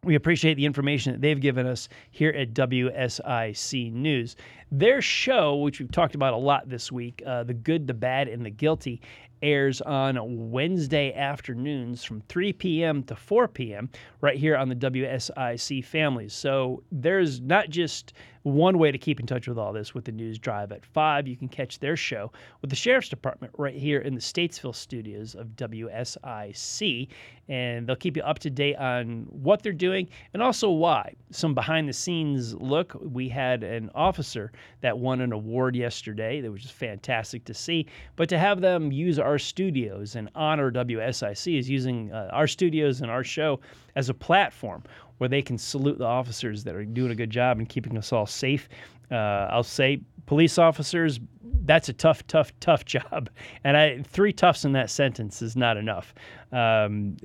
[0.06, 4.38] We appreciate the information that they've given us here at WSIC News.
[4.72, 8.30] Their show, which we've talked about a lot this week, uh, The Good, the Bad,
[8.30, 9.02] and the Guilty,
[9.42, 13.04] airs on Wednesday afternoons from 3 p.m.
[13.04, 13.90] to 4 p.m.
[14.22, 16.34] right here on the WSIC families.
[16.34, 18.14] So there's not just
[18.44, 21.28] one way to keep in touch with all this with the news drive at 5.
[21.28, 25.36] You can catch their show with the Sheriff's Department right here in the Statesville studios
[25.36, 27.08] of WSIC.
[27.50, 31.14] And they'll keep you up to date on what they're doing and also why.
[31.32, 32.96] Some behind the scenes look.
[33.02, 37.88] We had an officer that won an award yesterday that was just fantastic to see.
[38.16, 43.02] But to have them use our studios and honor WSIC is using uh, our studios
[43.02, 43.60] and our show
[43.96, 44.84] as a platform
[45.20, 48.12] where they can salute the officers that are doing a good job and keeping us
[48.12, 48.68] all safe.
[49.12, 51.20] Uh, I'll say police officers,
[51.66, 53.30] that's a tough, tough, tough job.
[53.64, 56.14] And I, three toughs in that sentence is not enough.
[56.52, 57.18] Um,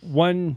[0.00, 0.56] one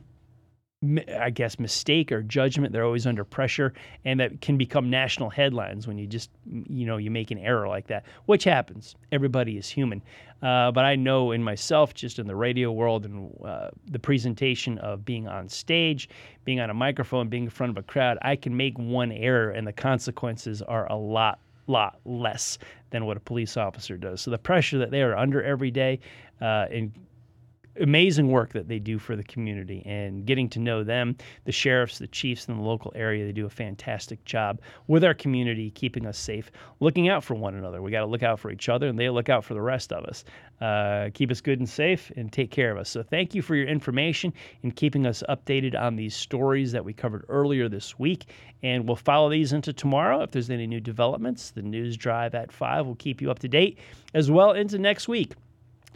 [1.18, 2.74] I guess, mistake or judgment.
[2.74, 6.98] They're always under pressure, and that can become national headlines when you just, you know,
[6.98, 8.96] you make an error like that, which happens.
[9.12, 10.02] Everybody is human.
[10.42, 14.78] Uh, but I know in myself, just in the radio world and uh, the presentation
[14.80, 16.10] of being on stage,
[16.44, 19.52] being on a microphone, being in front of a crowd, I can make one error,
[19.52, 22.58] and the consequences are a lot lot less
[22.90, 24.20] than what a police officer does.
[24.20, 26.02] So the pressure that they are under every day,
[26.42, 26.92] uh, and
[27.80, 31.98] amazing work that they do for the community and getting to know them, the sheriffs,
[31.98, 33.26] the chiefs in the local area.
[33.26, 37.56] They do a fantastic job with our community, keeping us safe, looking out for one
[37.56, 37.82] another.
[37.82, 39.92] We got to look out for each other, and they look out for the rest
[39.92, 40.24] of us.
[40.62, 42.90] Uh, keep us good and safe and take care of us.
[42.90, 46.94] So, thank you for your information and keeping us updated on these stories that we
[46.94, 48.26] covered earlier this week.
[48.62, 50.22] And we'll follow these into tomorrow.
[50.22, 53.50] If there's any new developments, the news drive at 5 will keep you up to
[53.50, 53.78] date
[54.14, 55.34] as well into next week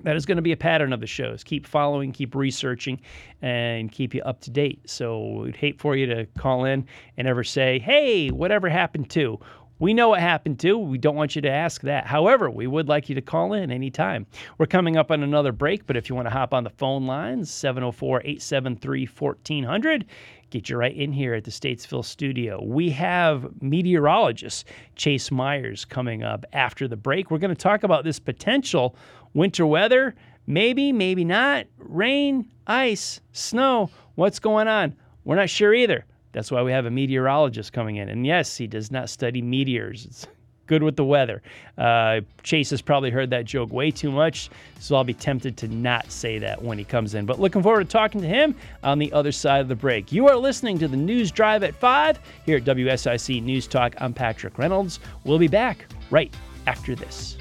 [0.03, 1.43] that is going to be a pattern of the shows.
[1.43, 2.99] Keep following, keep researching,
[3.41, 4.89] and keep you up to date.
[4.89, 6.85] So we'd hate for you to call in
[7.17, 9.39] and ever say, hey, whatever happened to?
[9.79, 10.75] We know what happened to.
[10.77, 12.07] We don't want you to ask that.
[12.07, 14.25] However, we would like you to call in anytime.
[14.57, 17.05] We're coming up on another break, but if you want to hop on the phone
[17.05, 20.05] lines, 704 873 1400,
[20.49, 22.59] get you right in here at the Statesville studio.
[22.63, 27.29] We have meteorologist Chase Myers coming up after the break.
[27.29, 28.95] We're going to talk about this potential
[29.37, 30.15] winter weather.
[30.47, 31.67] Maybe, maybe not.
[31.77, 33.91] Rain, ice, snow.
[34.15, 34.95] What's going on?
[35.23, 36.05] We're not sure either.
[36.31, 38.09] That's why we have a meteorologist coming in.
[38.09, 40.05] And yes, he does not study meteors.
[40.05, 40.27] It's
[40.65, 41.41] good with the weather.
[41.77, 45.67] Uh, Chase has probably heard that joke way too much, so I'll be tempted to
[45.67, 47.25] not say that when he comes in.
[47.25, 50.11] But looking forward to talking to him on the other side of the break.
[50.11, 53.93] You are listening to the News Drive at 5 here at WSIC News Talk.
[53.99, 54.99] I'm Patrick Reynolds.
[55.23, 56.33] We'll be back right
[56.65, 57.37] after this.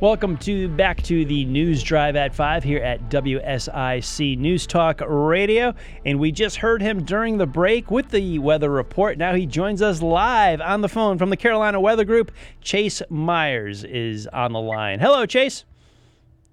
[0.00, 5.74] Welcome to back to the news drive at five here at WSIC News Talk Radio,
[6.06, 9.18] and we just heard him during the break with the weather report.
[9.18, 12.32] Now he joins us live on the phone from the Carolina Weather Group.
[12.62, 15.00] Chase Myers is on the line.
[15.00, 15.66] Hello, Chase.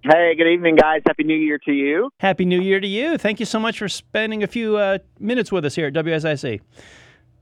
[0.03, 1.03] Hey, good evening, guys.
[1.07, 2.09] Happy New Year to you.
[2.19, 3.17] Happy New Year to you.
[3.17, 6.59] Thank you so much for spending a few uh, minutes with us here at WSIC.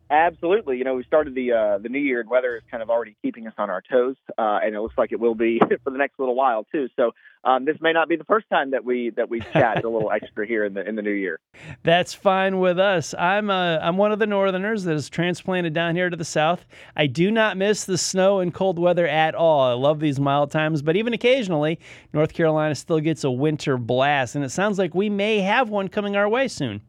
[0.09, 0.77] Absolutely.
[0.77, 3.15] You know, we started the uh, the new year and weather is kind of already
[3.23, 5.97] keeping us on our toes, uh, and it looks like it will be for the
[5.97, 6.87] next little while too.
[6.95, 7.11] So
[7.43, 10.11] um, this may not be the first time that we that we chat a little
[10.13, 11.39] extra here in the in the new year.
[11.81, 13.15] That's fine with us.
[13.17, 16.65] I'm uh, I'm one of the Northerners that is transplanted down here to the South.
[16.95, 19.61] I do not miss the snow and cold weather at all.
[19.61, 21.79] I love these mild times, but even occasionally,
[22.13, 25.87] North Carolina still gets a winter blast, and it sounds like we may have one
[25.87, 26.81] coming our way soon.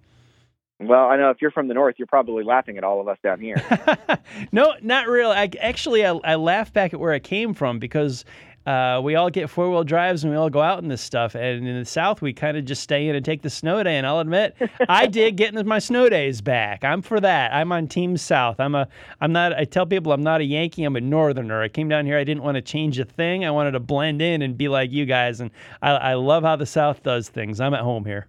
[0.79, 3.17] Well, I know if you're from the north, you're probably laughing at all of us
[3.23, 3.57] down here.
[4.53, 5.35] no, not really.
[5.35, 8.27] I actually I, I laugh back at where I came from because
[8.67, 11.35] uh, we all get four wheel drives and we all go out in this stuff.
[11.37, 13.97] And in the South, we kind of just stay in and take the snow day.
[13.97, 14.57] And I'll admit,
[14.89, 16.83] I did getting my snow days back.
[16.83, 17.55] I'm for that.
[17.55, 18.59] I'm on Team South.
[18.59, 18.89] I'm a.
[19.21, 19.57] I'm not.
[19.57, 20.83] I tell people I'm not a Yankee.
[20.83, 21.62] I'm a Northerner.
[21.62, 22.19] I came down here.
[22.19, 23.45] I didn't want to change a thing.
[23.45, 25.41] I wanted to blend in and be like you guys.
[25.41, 27.61] And I, I love how the South does things.
[27.61, 28.27] I'm at home here.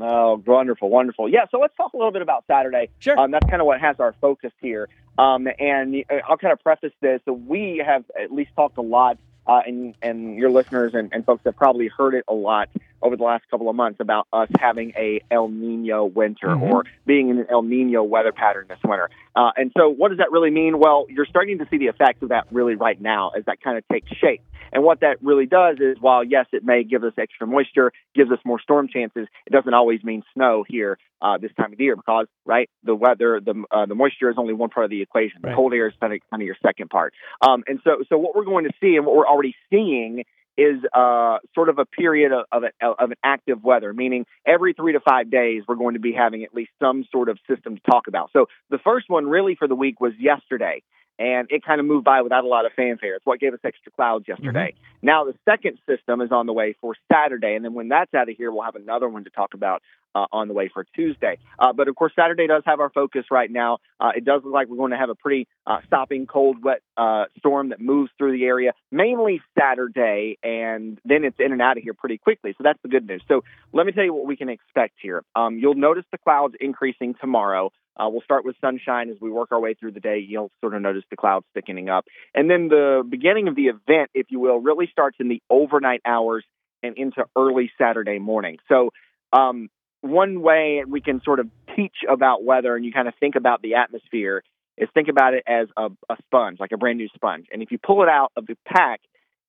[0.00, 1.28] Oh, wonderful, wonderful.
[1.28, 2.88] Yeah, so let's talk a little bit about Saturday.
[2.98, 3.18] Sure.
[3.18, 4.88] Um, that's kind of what has our focus here.
[5.18, 7.20] Um, and uh, I'll kind of preface this.
[7.24, 11.24] So we have at least talked a lot, uh, and, and your listeners and, and
[11.24, 12.68] folks have probably heard it a lot
[13.04, 16.62] over the last couple of months about us having a El Nino winter mm-hmm.
[16.62, 19.10] or being in an El Nino weather pattern this winter.
[19.36, 20.78] Uh, and so, what does that really mean?
[20.78, 23.76] Well, you're starting to see the effects of that really right now as that kind
[23.76, 24.42] of takes shape.
[24.72, 28.32] And what that really does is, while yes, it may give us extra moisture, gives
[28.32, 31.84] us more storm chances, it doesn't always mean snow here uh, this time of the
[31.84, 35.02] year because, right, the weather, the uh, the moisture is only one part of the
[35.02, 35.40] equation.
[35.42, 37.14] The cold air is kind of, kind of your second part.
[37.46, 40.24] Um, and so, so what we're going to see, and what we're already seeing,
[40.56, 44.72] is uh, sort of a period of, of, a, of, an active weather, meaning every
[44.72, 47.76] three to five days we're going to be having at least some sort of system
[47.76, 48.30] to talk about.
[48.32, 50.82] So the first one really for the week was yesterday,
[51.18, 53.16] and it kind of moved by without a lot of fanfare.
[53.16, 54.74] It's what gave us extra clouds yesterday.
[54.74, 55.06] Mm-hmm.
[55.06, 58.28] Now the second system is on the way for Saturday, and then when that's out
[58.28, 59.82] of here, we'll have another one to talk about
[60.14, 61.38] uh, on the way for Tuesday.
[61.58, 63.78] Uh, but of course, Saturday does have our focus right now.
[64.00, 66.82] Uh, it does look like we're going to have a pretty uh, stopping cold, wet
[66.96, 71.76] uh, storm that moves through the area, mainly Saturday, and then it's in and out
[71.76, 72.54] of here pretty quickly.
[72.56, 73.22] So that's the good news.
[73.28, 75.22] So let me tell you what we can expect here.
[75.34, 77.70] Um, you'll notice the clouds increasing tomorrow.
[77.96, 80.18] Uh, we'll start with sunshine as we work our way through the day.
[80.18, 82.06] You'll sort of notice the clouds thickening up.
[82.34, 86.00] And then the beginning of the event, if you will, really starts in the overnight
[86.04, 86.44] hours
[86.82, 88.58] and into early Saturday morning.
[88.68, 88.90] So
[89.32, 89.68] um,
[90.04, 93.62] one way we can sort of teach about weather and you kind of think about
[93.62, 94.42] the atmosphere
[94.76, 97.46] is think about it as a, a sponge, like a brand new sponge.
[97.52, 99.00] And if you pull it out of the pack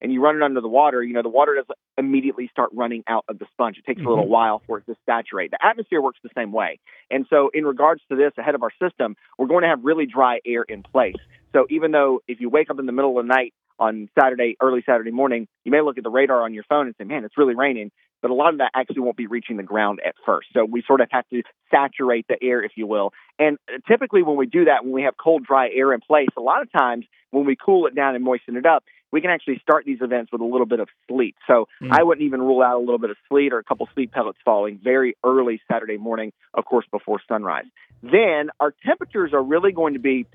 [0.02, 3.04] and you run it under the water, you know, the water doesn't immediately start running
[3.08, 3.78] out of the sponge.
[3.78, 4.08] It takes mm-hmm.
[4.08, 4.34] a little mm-hmm.
[4.34, 5.52] while for it to saturate.
[5.52, 6.80] The atmosphere works the same way.
[7.12, 10.06] And so, in regards to this, ahead of our system, we're going to have really
[10.06, 11.16] dry air in place.
[11.54, 14.56] So, even though if you wake up in the middle of the night on Saturday,
[14.62, 17.26] early Saturday morning, you may look at the radar on your phone and say, man,
[17.26, 17.92] it's really raining.
[18.26, 20.48] But a lot of that actually won't be reaching the ground at first.
[20.52, 23.14] So we sort of have to saturate the air, if you will.
[23.38, 26.42] And typically, when we do that, when we have cold, dry air in place, a
[26.42, 29.60] lot of times when we cool it down and moisten it up, we can actually
[29.60, 31.36] start these events with a little bit of sleet.
[31.46, 31.92] So mm.
[31.92, 34.40] I wouldn't even rule out a little bit of sleet or a couple sleet pellets
[34.44, 37.66] falling very early Saturday morning, of course, before sunrise.
[38.02, 40.26] Then our temperatures are really going to be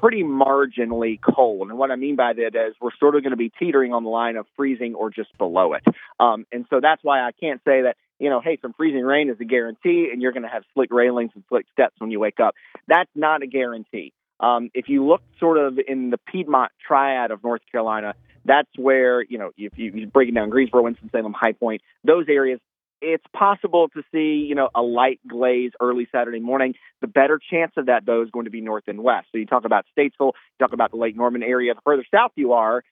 [0.00, 1.68] pretty marginally cold.
[1.68, 4.04] And what I mean by that is we're sort of going to be teetering on
[4.04, 5.84] the line of freezing or just below it.
[6.20, 9.28] Um, and so that's why I can't say that, you know, hey, some freezing rain
[9.28, 12.20] is a guarantee and you're going to have slick railings and slick steps when you
[12.20, 12.54] wake up.
[12.86, 14.12] That's not a guarantee.
[14.40, 18.14] Um, if you look sort of in the Piedmont triad of North Carolina,
[18.44, 22.26] that's where, you know, if you, you break it down, Greensboro, Winston-Salem, High Point, those
[22.28, 22.60] areas,
[23.00, 26.74] it's possible to see, you know, a light glaze early Saturday morning.
[27.00, 29.28] The better chance of that, though, is going to be north and west.
[29.32, 31.74] So you talk about Statesville, you talk about the Lake Norman area.
[31.74, 32.82] The further south you are,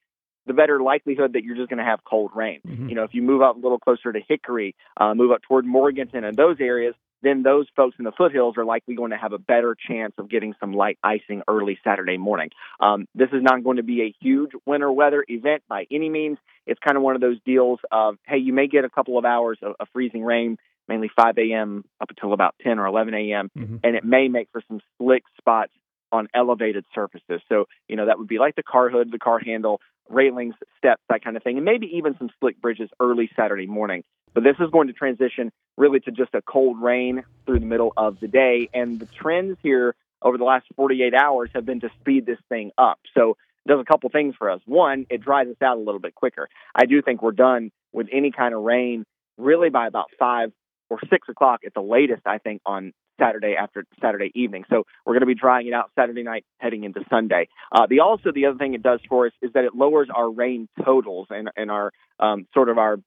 [0.47, 2.61] the better likelihood that you're just going to have cold rain.
[2.67, 2.89] Mm-hmm.
[2.89, 5.67] You know, if you move up a little closer to Hickory, uh, move up toward
[5.67, 9.33] Morganton and those areas, then those folks in the foothills are likely going to have
[9.33, 12.51] a better chance of getting some light icing early Saturday morning.
[12.81, 16.39] Um, this is not going to be a huge winter weather event by any means.
[16.67, 19.25] It's kind of one of those deals of, hey, you may get a couple of
[19.25, 20.59] hours of, of freezing rain,
[20.89, 21.85] mainly 5 a.m.
[22.01, 23.77] up until about 10 or 11 a.m., mm-hmm.
[23.83, 25.73] and it may make for some slick spots
[26.13, 27.41] on elevated surfaces.
[27.49, 31.03] So, you know, that would be like the car hood, the car handle, railings, steps,
[31.09, 34.05] that kind of thing, and maybe even some slick bridges early Saturday morning.
[34.37, 37.95] But this is going to transition really to just a cold rain through the middle
[37.97, 38.69] of the day.
[38.75, 42.71] And the trends here over the last 48 hours have been to speed this thing
[42.77, 42.99] up.
[43.17, 44.61] So it does a couple things for us.
[44.67, 46.51] One, it dries us out a little bit quicker.
[46.75, 49.07] I do think we're done with any kind of rain
[49.39, 50.53] really by about five
[50.91, 54.65] or six o'clock at the latest, I think, on Saturday after Saturday evening.
[54.69, 57.49] So we're going to be drying it out Saturday night, heading into Sunday.
[57.73, 60.31] Uh, the also the other thing it does for us is that it lowers our
[60.31, 62.99] rain totals and and our um, sort of our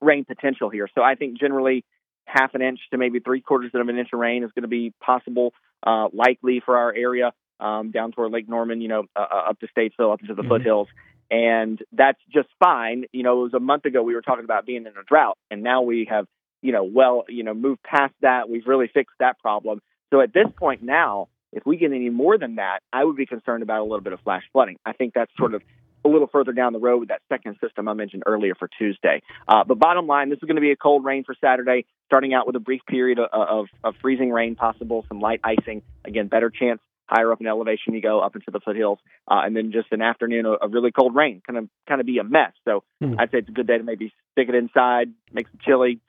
[0.00, 0.88] rain potential here.
[0.94, 1.84] So I think generally
[2.26, 4.68] half an inch to maybe three quarters of an inch of rain is going to
[4.68, 5.52] be possible,
[5.86, 9.60] uh, likely for our area um, down toward Lake Norman, you know, uh, uh up
[9.60, 10.50] to Statesville, up into the mm-hmm.
[10.50, 10.88] foothills.
[11.30, 13.04] And that's just fine.
[13.12, 15.36] You know, it was a month ago we were talking about being in a drought,
[15.50, 16.26] and now we have,
[16.62, 18.48] you know, well, you know, moved past that.
[18.48, 19.80] We've really fixed that problem.
[20.10, 23.26] So at this point now, if we get any more than that, I would be
[23.26, 24.76] concerned about a little bit of flash flooding.
[24.84, 25.62] I think that's sort of
[26.04, 29.22] a little further down the road with that second system I mentioned earlier for Tuesday.
[29.46, 32.34] Uh, but bottom line, this is going to be a cold rain for Saturday, starting
[32.34, 35.82] out with a brief period of, of, of freezing rain possible, some light icing.
[36.04, 38.98] Again, better chance higher up in elevation you go, up into the foothills,
[39.30, 42.06] uh, and then just an afternoon of, of, really cold rain, kind of kind of
[42.06, 42.52] be a mess.
[42.64, 43.16] So mm.
[43.18, 46.00] I'd say it's a good day to maybe stick it inside, make some chili,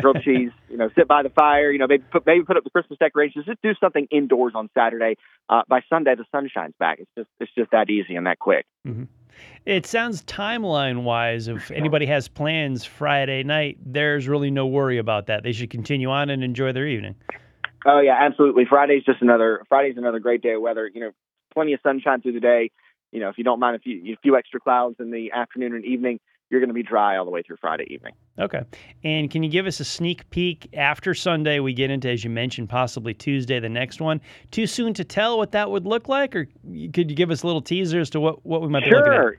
[0.00, 2.64] grilled cheese, you know, sit by the fire, you know, maybe put maybe put up
[2.64, 5.16] the Christmas decorations, just do something indoors on Saturday.
[5.48, 6.98] Uh, by Sunday, the sun shines back.
[7.00, 8.66] It's just it's just that easy and that quick.
[8.86, 9.04] Mm-hmm.
[9.66, 15.26] It sounds timeline wise, if anybody has plans Friday night, there's really no worry about
[15.26, 15.42] that.
[15.42, 17.14] They should continue on and enjoy their evening.
[17.86, 18.64] Oh yeah, absolutely.
[18.64, 20.90] Friday's just another Friday's another great day of weather.
[20.92, 21.10] You know,
[21.52, 22.70] plenty of sunshine through the day.
[23.12, 25.74] You know, if you don't mind a few a few extra clouds in the afternoon
[25.74, 26.18] and evening,
[26.50, 28.14] you're going to be dry all the way through Friday evening.
[28.38, 28.62] Okay.
[29.04, 31.60] And can you give us a sneak peek after Sunday?
[31.60, 34.20] We get into, as you mentioned, possibly Tuesday, the next one.
[34.50, 36.46] Too soon to tell what that would look like, or
[36.92, 39.02] could you give us a little teaser as to what, what we might sure.
[39.02, 39.34] be looking at?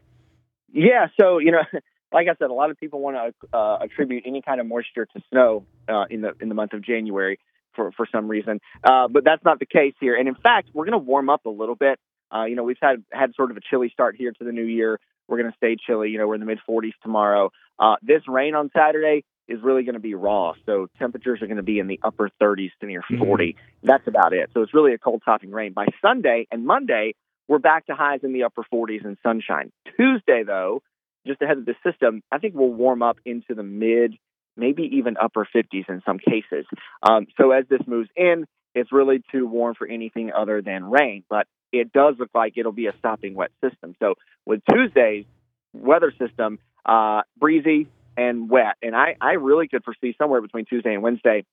[0.71, 1.07] Yeah.
[1.19, 1.63] So, you know,
[2.11, 5.05] like I said, a lot of people want to uh, attribute any kind of moisture
[5.05, 7.39] to snow uh, in the in the month of January
[7.75, 10.15] for for some reason, uh, but that's not the case here.
[10.15, 11.99] And in fact, we're going to warm up a little bit.
[12.33, 14.63] Uh, you know, we've had had sort of a chilly start here to the new
[14.63, 14.99] year.
[15.29, 16.09] We're going to stay chilly.
[16.09, 17.51] You know, we're in the mid 40s tomorrow.
[17.77, 20.53] Uh, this rain on Saturday is really going to be raw.
[20.65, 23.53] So temperatures are going to be in the upper 30s to near 40.
[23.53, 23.87] Mm-hmm.
[23.87, 24.49] That's about it.
[24.53, 25.73] So it's really a cold topping rain.
[25.73, 27.15] By Sunday and Monday,
[27.47, 29.71] we're back to highs in the upper 40s and sunshine.
[29.97, 30.81] Tuesday, though,
[31.25, 34.15] just ahead of the system, I think we'll warm up into the mid,
[34.55, 36.65] maybe even upper 50s in some cases.
[37.01, 38.45] Um, so as this moves in,
[38.75, 41.23] it's really too warm for anything other than rain.
[41.29, 43.95] But it does look like it'll be a stopping wet system.
[43.99, 44.15] So
[44.45, 45.25] with Tuesday's
[45.73, 50.93] weather system, uh, breezy and wet, and I, I really could foresee somewhere between Tuesday
[50.93, 51.45] and Wednesday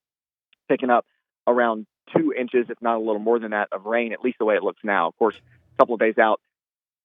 [0.69, 1.07] picking up
[1.47, 1.87] around
[2.17, 4.57] two inches, if not a little more than that, of rain, at least the way
[4.57, 5.09] it looks now.
[5.09, 6.41] Of course, a couple of days out,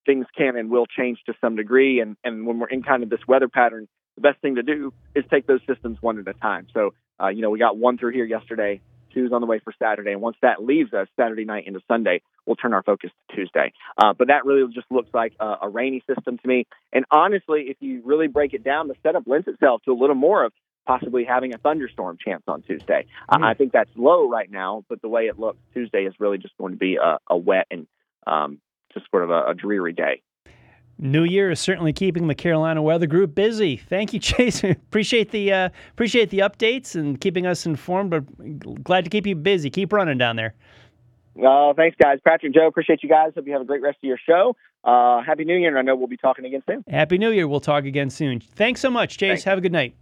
[0.06, 2.00] things can and will change to some degree.
[2.00, 4.92] And, and when we're in kind of this weather pattern, the best thing to do
[5.14, 6.66] is take those systems one at a time.
[6.74, 8.80] So, uh, you know, we got one through here yesterday,
[9.12, 10.12] two's on the way for Saturday.
[10.12, 13.72] And once that leaves us Saturday night into Sunday, we'll turn our focus to Tuesday.
[13.96, 16.66] Uh, but that really just looks like a, a rainy system to me.
[16.92, 20.16] And honestly, if you really break it down, the setup lends itself to a little
[20.16, 20.52] more of
[20.86, 23.06] possibly having a thunderstorm chance on Tuesday.
[23.30, 23.42] Mm.
[23.42, 26.38] Uh, I think that's low right now, but the way it looks, Tuesday is really
[26.38, 27.86] just going to be a, a wet and
[28.26, 28.60] um,
[28.92, 30.22] just sort of a, a dreary day.
[30.98, 33.76] New Year is certainly keeping the Carolina Weather Group busy.
[33.76, 34.62] Thank you, Chase.
[34.62, 38.10] appreciate the uh, appreciate the updates and keeping us informed.
[38.10, 39.70] But glad to keep you busy.
[39.70, 40.54] Keep running down there.
[41.42, 42.18] Uh, thanks, guys.
[42.24, 43.32] Patrick, Joe, appreciate you guys.
[43.34, 44.54] Hope you have a great rest of your show.
[44.84, 46.84] Uh, Happy New Year, and I know we'll be talking again soon.
[46.88, 47.48] Happy New Year.
[47.48, 48.40] We'll talk again soon.
[48.40, 49.30] Thanks so much, Chase.
[49.30, 49.44] Thanks.
[49.44, 49.94] Have a good night.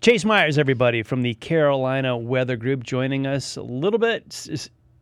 [0.00, 4.46] Chase Myers, everybody from the Carolina Weather Group, joining us a little bit.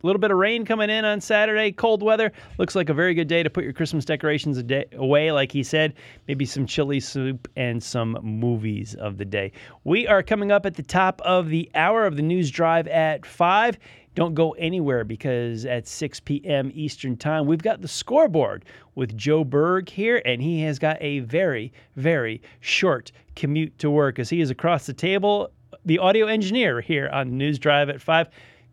[0.01, 2.31] A little bit of rain coming in on Saturday, cold weather.
[2.57, 5.61] Looks like a very good day to put your Christmas decorations day, away, like he
[5.61, 5.93] said.
[6.25, 9.51] Maybe some chili soup and some movies of the day.
[9.83, 13.25] We are coming up at the top of the hour of the news drive at
[13.25, 13.77] 5.
[14.15, 16.71] Don't go anywhere because at 6 p.m.
[16.73, 18.63] Eastern Time, we've got the scoreboard
[18.95, 24.17] with Joe Berg here, and he has got a very, very short commute to work
[24.17, 25.51] as he is across the table,
[25.83, 28.29] the audio engineer here on News Drive at 5.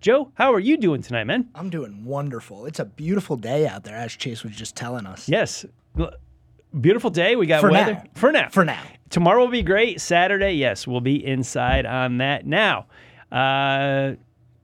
[0.06, 1.48] Joe, how are you doing tonight, man?
[1.52, 2.66] I'm doing wonderful.
[2.66, 5.28] It's a beautiful day out there, as Chase was just telling us.
[5.28, 5.66] Yes.
[6.80, 7.34] Beautiful day.
[7.34, 7.94] We got For weather.
[7.94, 8.04] now.
[8.14, 8.48] For now.
[8.50, 8.84] For now.
[9.10, 10.00] Tomorrow will be great.
[10.00, 12.46] Saturday, yes, we'll be inside on that.
[12.46, 12.86] Now,
[13.32, 14.12] uh,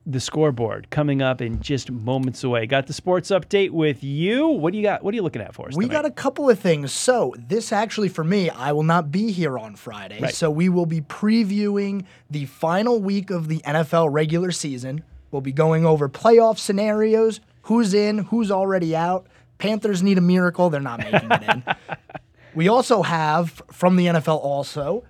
[0.07, 2.67] the scoreboard coming up in just moments away.
[2.67, 4.47] Got the sports update with you.
[4.47, 5.03] What do you got?
[5.03, 5.75] What are you looking at for us?
[5.75, 6.03] We tonight?
[6.03, 6.93] got a couple of things.
[6.93, 10.21] So, this actually for me, I will not be here on Friday.
[10.21, 10.33] Right.
[10.33, 15.03] So, we will be previewing the final week of the NFL regular season.
[15.33, 19.27] We'll be going over playoff scenarios, who's in, who's already out.
[19.59, 21.65] Panthers need a miracle, they're not making it in.
[22.55, 25.05] We also have from the NFL also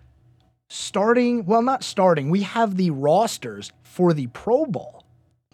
[0.69, 5.05] starting, well, not starting, we have the rosters for the Pro Bowl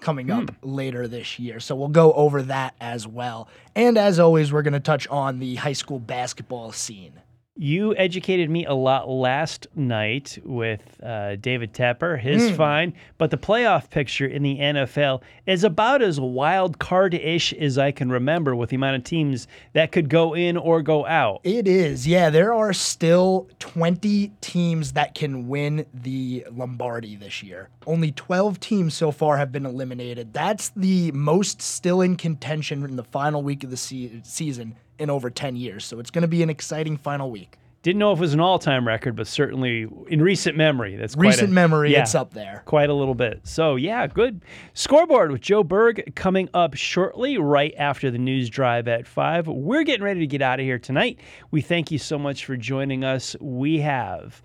[0.01, 0.71] coming up hmm.
[0.75, 1.61] later this year.
[1.61, 3.49] So we'll go over that as well.
[3.75, 7.14] And as always, we're going to touch on the high school basketball scene.
[7.61, 12.17] You educated me a lot last night with uh, David Tepper.
[12.17, 17.53] His fine, but the playoff picture in the NFL is about as wild card ish
[17.53, 21.05] as I can remember with the amount of teams that could go in or go
[21.05, 21.41] out.
[21.43, 22.07] It is.
[22.07, 27.71] Yeah, there are still 20 teams that can win the Lombardi this year.
[27.89, 30.33] Only 12 teams so far have been eliminated.
[30.33, 35.11] That's the most still in contention in the final week of the se- season in
[35.11, 35.84] over 10 years.
[35.84, 37.57] So it's going to be an exciting final week.
[37.84, 41.14] Didn't know if it was an all time record, but certainly in recent memory, that's
[41.14, 42.01] quite Recent a- memory, yeah.
[42.03, 42.62] it's up there.
[42.66, 43.40] quite a little bit.
[43.44, 44.42] So, yeah, good.
[44.74, 49.46] Scoreboard with Joe Berg coming up shortly, right after the news drive at 5.
[49.46, 51.20] We're getting ready to get out of here tonight.
[51.53, 53.36] We thank you so much for joining us.
[53.40, 54.42] We have.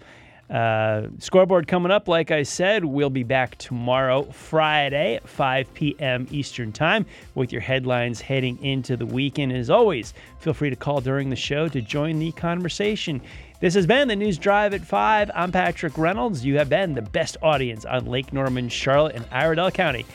[0.49, 2.07] Uh, scoreboard coming up.
[2.07, 6.27] Like I said, we'll be back tomorrow, Friday, 5 p.m.
[6.31, 9.51] Eastern Time, with your headlines heading into the weekend.
[9.51, 13.21] As always, feel free to call during the show to join the conversation.
[13.61, 15.31] This has been the News Drive at 5.
[15.33, 16.43] I'm Patrick Reynolds.
[16.45, 20.05] You have been the best audience on Lake Norman, Charlotte, and Iredell County.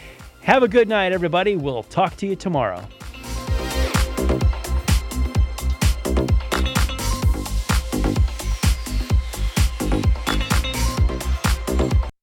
[0.43, 1.57] Have a good night, everybody.
[1.57, 2.87] We'll talk to you tomorrow.